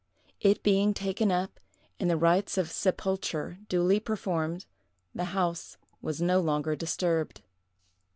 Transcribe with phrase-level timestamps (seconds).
[0.39, 1.59] It being taken up,
[1.99, 4.65] and the rights of sepulture duly performed,
[5.13, 7.43] the house was no longer disturbed.